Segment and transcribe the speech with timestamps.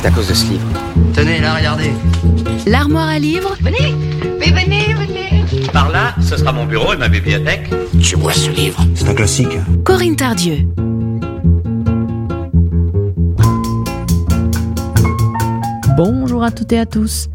[0.00, 0.66] C'est à cause de ce livre.
[1.12, 1.90] Tenez, là, regardez.
[2.66, 3.94] L'armoire à livres Venez,
[4.38, 5.42] mais venez, venez.
[5.72, 7.68] Par là, ce sera mon bureau et ma bibliothèque.
[8.00, 8.80] Tu vois ce livre?
[8.94, 9.48] C'est un classique.
[9.56, 9.64] hein.
[9.84, 10.68] Corinne Tardieu.
[15.96, 17.28] Bonjour à toutes et à tous.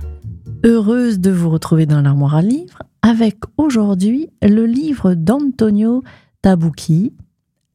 [0.64, 6.04] Heureuse de vous retrouver dans l'armoire à livres avec aujourd'hui le livre d'Antonio
[6.42, 7.14] Tabucchi,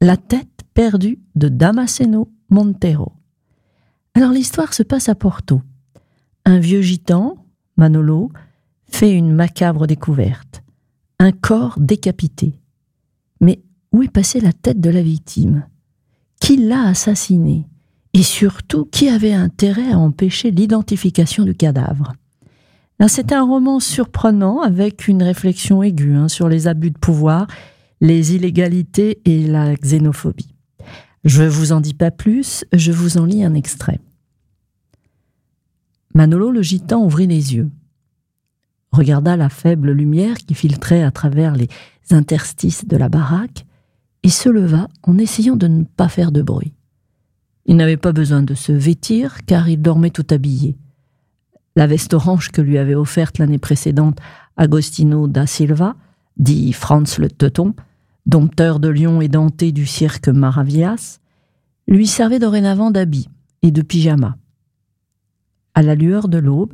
[0.01, 3.13] La tête perdue de Damasceno Montero.
[4.15, 5.61] Alors l'histoire se passe à Porto.
[6.45, 7.37] Un vieux gitan,
[7.77, 8.31] Manolo,
[8.87, 10.63] fait une macabre découverte.
[11.19, 12.59] Un corps décapité.
[13.41, 15.65] Mais où est passée la tête de la victime?
[16.39, 17.67] Qui l'a assassiné
[18.13, 22.13] et surtout qui avait intérêt à empêcher l'identification du cadavre?
[23.07, 27.47] C'est un roman surprenant avec une réflexion aiguë hein, sur les abus de pouvoir,
[28.01, 30.53] les illégalités et la xénophobie.
[31.25, 33.99] Je ne vous en dis pas plus, je vous en lis un extrait.
[36.13, 37.69] Manolo le gitan ouvrit les yeux,
[38.91, 41.67] regarda la faible lumière qui filtrait à travers les
[42.11, 43.65] interstices de la baraque
[44.23, 46.73] et se leva en essayant de ne pas faire de bruit.
[47.65, 50.77] Il n'avait pas besoin de se vêtir car il dormait tout habillé.
[51.75, 54.19] La veste orange que lui avait offerte l'année précédente
[54.57, 55.95] Agostino da Silva,
[56.37, 57.75] dit Franz le Teuton,
[58.29, 61.19] dompteur de lions édentés du cirque Maravillas,
[61.87, 63.27] lui servait dorénavant d'habit
[63.63, 64.37] et de pyjama.
[65.73, 66.73] À la lueur de l'aube,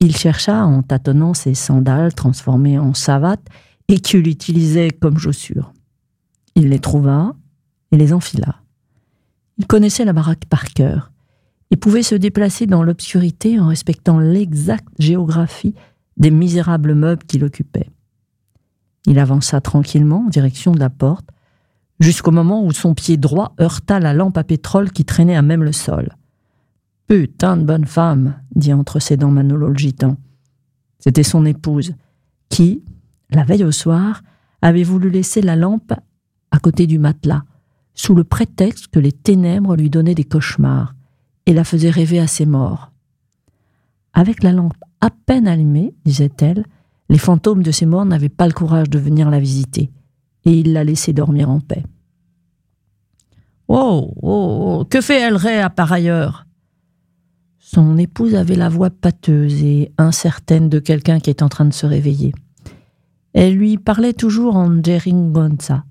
[0.00, 3.46] il chercha en tâtonnant ses sandales transformées en savates
[3.88, 5.72] et qu'il utilisait comme chaussures.
[6.54, 7.34] Il les trouva
[7.92, 8.56] et les enfila.
[9.58, 11.12] Il connaissait la baraque par cœur
[11.70, 15.74] et pouvait se déplacer dans l'obscurité en respectant l'exacte géographie
[16.16, 17.90] des misérables meubles qui l'occupaient.
[19.06, 21.28] Il avança tranquillement en direction de la porte,
[21.98, 25.64] jusqu'au moment où son pied droit heurta la lampe à pétrole qui traînait à même
[25.64, 26.16] le sol.
[27.06, 30.16] Putain de bonne femme, dit entre ses dents Manolo le gitan.
[30.98, 31.94] C'était son épouse,
[32.48, 32.84] qui,
[33.30, 34.22] la veille au soir,
[34.62, 35.92] avait voulu laisser la lampe
[36.50, 37.42] à côté du matelas,
[37.94, 40.94] sous le prétexte que les ténèbres lui donnaient des cauchemars
[41.46, 42.92] et la faisaient rêver à ses morts.
[44.12, 46.64] Avec la lampe à peine allumée, disait-elle,
[47.10, 49.90] les fantômes de ses morts n'avaient pas le courage de venir la visiter,
[50.44, 51.84] et il la laissait dormir en paix.
[53.66, 56.46] Oh, oh, oh, que fait Elrea par ailleurs?
[57.58, 61.72] Son épouse avait la voix pâteuse et incertaine de quelqu'un qui est en train de
[61.72, 62.32] se réveiller.
[63.32, 65.84] Elle lui parlait toujours en geringonza,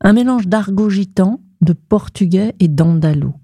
[0.00, 3.34] un mélange d'argot gitan, de portugais et d'andalou.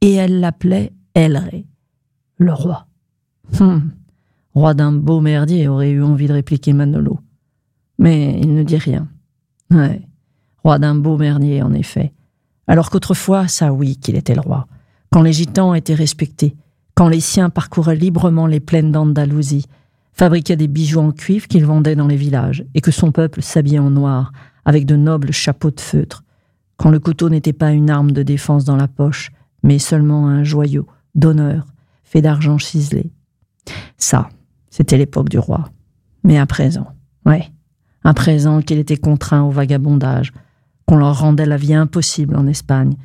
[0.00, 1.66] Et elle l'appelait Elré,
[2.38, 2.86] le roi.
[3.60, 3.90] Hum,
[4.54, 7.18] roi d'un beau merdier, aurait eu envie de répliquer Manolo.
[7.98, 9.08] Mais il ne dit rien.
[9.70, 10.02] Ouais,
[10.62, 12.12] roi d'un beau merdier, en effet.
[12.66, 14.66] Alors qu'autrefois, ça oui qu'il était le roi.
[15.10, 16.56] Quand les gitans étaient respectés,
[16.94, 19.66] quand les siens parcouraient librement les plaines d'Andalousie,
[20.12, 23.80] fabriquaient des bijoux en cuivre qu'ils vendaient dans les villages, et que son peuple s'habillait
[23.80, 24.32] en noir,
[24.64, 26.24] avec de nobles chapeaux de feutre,
[26.76, 29.30] quand le couteau n'était pas une arme de défense dans la poche,
[29.62, 31.66] mais seulement un joyau d'honneur
[32.04, 33.10] fait d'argent ciselé.
[33.96, 34.28] Ça,
[34.74, 35.70] c'était l'époque du roi.
[36.24, 36.88] Mais à présent,
[37.26, 37.48] ouais,
[38.02, 40.32] à présent qu'il était contraint au vagabondage,
[40.84, 42.96] qu'on leur rendait la vie impossible en Espagne,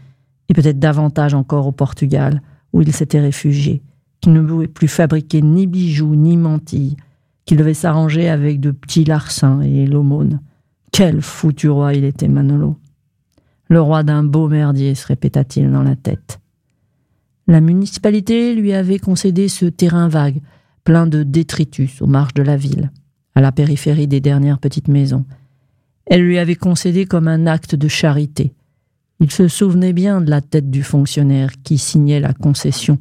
[0.50, 2.42] et peut-être davantage encore au Portugal,
[2.74, 3.84] où il s'était réfugié,
[4.20, 6.98] qu'il ne pouvait plus fabriquer ni bijoux ni mantilles,
[7.46, 10.40] qu'il devait s'arranger avec de petits larcins et l'aumône.
[10.92, 12.78] Quel foutu roi il était, Manolo.
[13.68, 16.40] Le roi d'un beau merdier, se répéta-t-il dans la tête.
[17.46, 20.42] La municipalité lui avait concédé ce terrain vague,
[20.84, 22.92] plein de détritus aux marges de la ville,
[23.36, 25.26] à la périphérie des dernières petites maisons.
[26.06, 28.54] Elle lui avait concédé comme un acte de charité.
[29.20, 32.98] Il se souvenait bien de la tête du fonctionnaire qui signait la concession,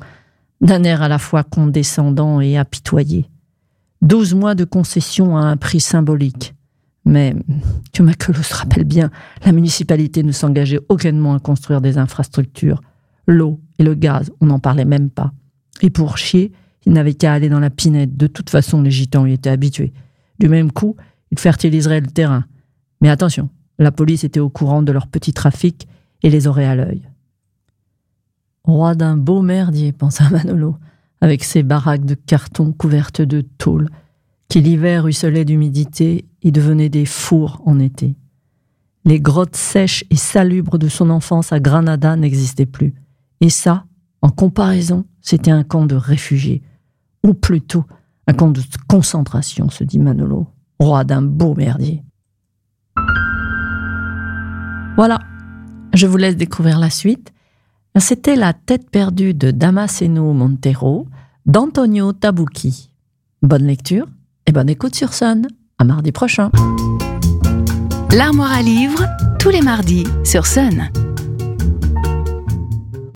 [0.60, 3.26] d'un air à la fois condescendant et apitoyé.
[4.02, 6.54] Douze mois de concession à un prix symbolique.
[7.04, 7.34] Mais
[7.92, 9.10] que Maquelot se rappelle bien,
[9.44, 12.82] la municipalité ne s'engageait aucunement à construire des infrastructures.
[13.26, 15.32] L'eau et le gaz, on n'en parlait même pas.
[15.80, 16.52] Et pour chier,
[16.88, 18.16] il n'avait qu'à aller dans la pinette.
[18.16, 19.92] De toute façon, les gitans y étaient habitués.
[20.38, 20.96] Du même coup,
[21.30, 22.46] ils fertiliseraient le terrain.
[23.02, 25.86] Mais attention, la police était au courant de leur petit trafic
[26.22, 27.02] et les aurait à l'œil.
[28.64, 30.76] Roi d'un beau merdier, pensa Manolo,
[31.20, 33.90] avec ses baraques de carton couvertes de tôle,
[34.48, 38.16] qui l'hiver ruisselaient d'humidité et devenaient des fours en été.
[39.04, 42.94] Les grottes sèches et salubres de son enfance à Granada n'existaient plus.
[43.42, 43.84] Et ça,
[44.22, 46.62] en comparaison, c'était un camp de réfugiés.
[47.24, 47.84] Ou plutôt,
[48.26, 50.46] un camp de concentration, se dit Manolo,
[50.78, 52.02] roi d'un beau merdier.
[54.96, 55.18] Voilà,
[55.94, 57.32] je vous laisse découvrir la suite.
[57.96, 61.06] C'était La tête perdue de Damasceno Montero
[61.46, 62.90] d'Antonio Tabucchi.
[63.42, 64.06] Bonne lecture
[64.46, 65.46] et bonne écoute sur Sun.
[65.78, 66.50] À mardi prochain.
[68.12, 69.04] L'armoire à livres,
[69.38, 70.90] tous les mardis sur Sun.